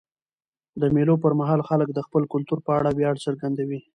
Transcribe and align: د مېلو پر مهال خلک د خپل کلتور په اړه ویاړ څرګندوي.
د 0.81 0.83
مېلو 0.95 1.15
پر 1.23 1.33
مهال 1.39 1.61
خلک 1.69 1.89
د 1.93 1.99
خپل 2.07 2.23
کلتور 2.33 2.59
په 2.65 2.71
اړه 2.79 2.89
ویاړ 2.97 3.15
څرګندوي. 3.25 3.79